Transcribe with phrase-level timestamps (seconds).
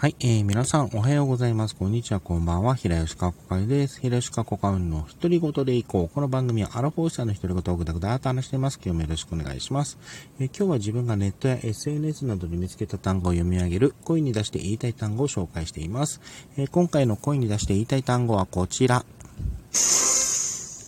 [0.00, 1.76] はい、えー、皆さんおはようございます。
[1.76, 2.74] こんにちは、こんばんは。
[2.74, 4.00] 平吉川子会です。
[4.00, 6.14] 平吉川子会の独り言でいこう。
[6.14, 8.80] この番組はアラフォー社の独り言をぐだぐだと話しています。
[8.82, 9.98] 今日もよろしくお願いします、
[10.38, 16.22] えー、今日は自分がネットや SNS などで見つけた単語を読み上げる、声に出して言いたい単語を紹介しています。
[16.56, 19.04] えー、今回の声に出して言いたい単語はこちら。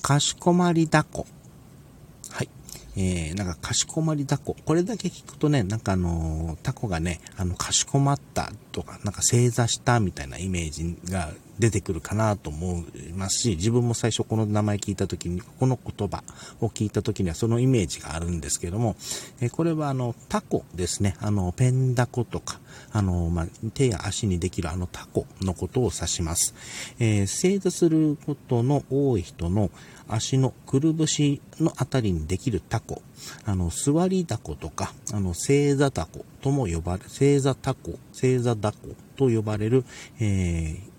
[0.00, 1.26] かしこまりだこ。
[2.96, 4.54] えー、なんか、かしこまりタコ。
[4.64, 16.22] これだけ聞くとね、なんかあのー、タコがね、あの、かしこまったとか、なんか正座したみたいなイメージが出てくるかなと思いますし、自分も最初この名前聞いた時に、この言葉
[16.60, 18.96] を聞いた時にはそのイメージがあるんですけども、
[19.40, 21.16] え、これはあの、タコですね。
[21.20, 22.60] あの、ペンダコとか、
[22.92, 26.54] あの、まあ、手や足にできるあのタコのことを指します。
[26.98, 29.70] えー、正座することの多い人の
[30.08, 33.02] 足のくるぶしのあたりにできるタコ、
[33.44, 38.78] あの、座りタコとか、あの、正座タコとも呼ばれ、正座タコ、正座ダコ
[39.16, 39.84] と呼ばれる、
[40.20, 40.91] えー、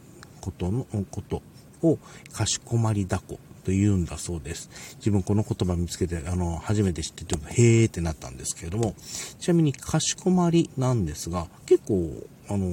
[0.43, 1.41] ことの、こと
[1.81, 1.97] を、
[2.33, 4.69] かしこまりだこと言うんだそうです。
[4.97, 8.93] 自分この言葉見つけて、あの、初めて知ってて、へーってなったんですけれども、
[9.39, 12.11] ちなみにかしこまりなんですが、結構
[12.49, 12.67] あの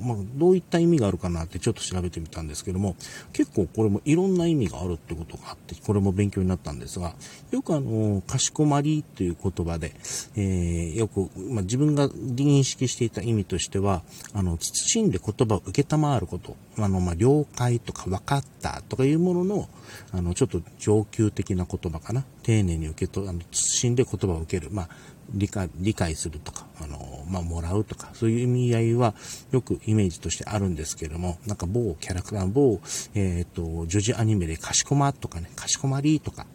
[0.00, 2.96] まあ、どういった意味があるかなってちょっと調べてみたんですけども、
[3.32, 7.14] 結構これもいろんな意味があるってことがあって、これも勉強になったんですが、
[7.52, 9.94] よくあのかしこまりという言葉で、
[10.36, 14.02] えー、よく、まあ、自分が認識していた意味としては、
[14.34, 19.68] あの、慎んで言葉を受けたまわること、あの、まあ、了解とか分かったとかいうものの、
[20.10, 22.24] あの、ちょっと上級的な言葉かな。
[22.42, 24.70] 丁寧に受けと、あの、慎んで言葉を受ける。
[24.72, 24.88] まあ、
[25.32, 26.98] 理解、理解するとか、あの、
[27.32, 29.14] まあ、もらうとか、そういう意味合いは
[29.50, 32.78] よくイメージとしてあるんですけども、なんか某キャラクター、某、
[33.14, 36.46] えっ、ー、と、女児アニメでかしこまとかね、かしこまりとか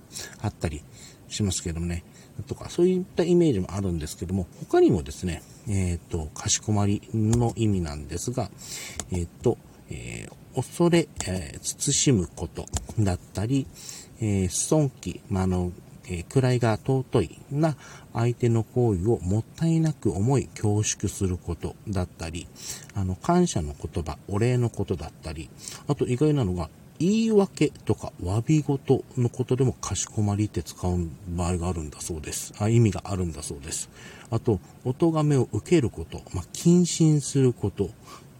[0.41, 0.83] あったり
[1.27, 2.03] しますけどもね、
[2.45, 8.51] とか、そういったイメージもあるんですけども、他にもですね、えっ、ー、と、かしこまりの意味なんですが、
[9.11, 9.57] えっ、ー、と、
[9.89, 12.65] えー、恐れ、えー、慎むこと
[12.99, 13.65] だったり、
[14.19, 15.71] えー、尊敬、まあ、あの、
[16.09, 17.75] え、位が尊いな
[18.13, 22.47] 相手の行為をもったいなく思い恐縮することだったり、
[22.95, 25.49] あの、感謝の言葉、お礼のことだったり、
[25.87, 26.69] あと意外なのが、
[26.99, 30.97] 言い訳とか詫び事のことでもかしこまりって使う
[31.29, 32.53] 場合があるんだそうです。
[32.57, 33.89] あ意味があるんだそうです。
[34.31, 37.91] あと、お咎めを受けること、まあ、謹慎すること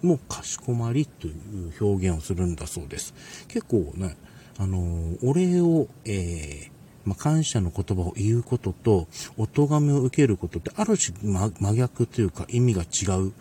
[0.02, 3.14] もかしこまりという表現をするんだそうです。
[3.48, 4.18] 結構ね、
[4.58, 6.77] あの、お礼を、えー
[7.08, 9.08] まあ、感謝の言葉を言うことと、
[9.38, 13.32] お咎めを受けることって、ある種、ま、真逆というか意味が違う、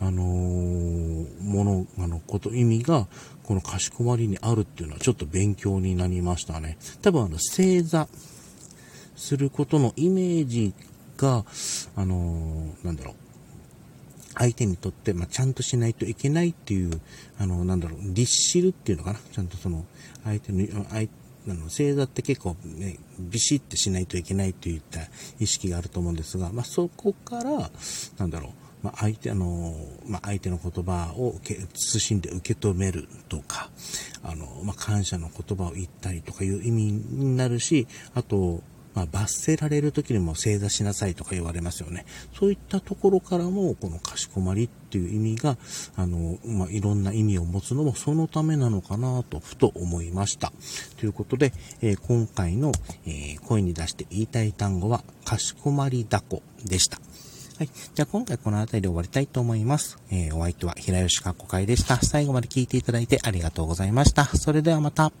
[0.00, 3.06] あのー、もの、あの、こと、意味が、
[3.42, 6.76] このかしこまりにあるっていうのはちょっと勉強になりましたね。
[7.00, 8.08] 多分あの、正座
[9.16, 10.74] することのイメージ
[11.16, 11.46] が、
[11.96, 13.14] あのー、なんだろう、
[14.34, 17.00] 相手にとって、まあ、ちゃんとしないといけないっていう、
[17.38, 19.18] あの、なんだろう、律しるっていうのかな。
[19.32, 19.86] ちゃんとその、
[20.24, 21.08] 相手の、相
[21.48, 25.00] あの、正座って結構ね、ビシッてしないといけないといった
[25.38, 27.70] 意識があると思うんですが、まあ、そこから、
[28.18, 28.52] なんだろう、
[28.84, 29.74] まあ、相手、あの、
[30.06, 31.40] まあ、相手の言葉を
[31.74, 33.70] 慎んで受け止めるとか、
[34.22, 38.62] あの、まあ、感謝の言葉を言ったりとかいう意味になるし、あと、
[38.94, 42.06] まあ、罰せられる時にも正座しなさいとか言われますよね。
[42.38, 45.56] そういったところからも、このかしこまりっていう意味が、
[45.96, 50.52] あの、まあ、いろんな意味を持つのもそのためなのかなと、ふと思いました。
[50.98, 51.52] ということで、
[51.82, 52.72] えー、今回の、
[53.06, 57.00] えー、声に出して言いたい単語は、かしこまりだこでした。
[57.58, 57.68] はい。
[57.94, 59.98] じゃあ今回この辺りで終わりたいと思います。
[60.10, 61.96] えー、お相手は平吉かっこ会でした。
[62.02, 64.24] 最後まで聞いていただいてありがとうございました。
[64.24, 65.12] それではまた。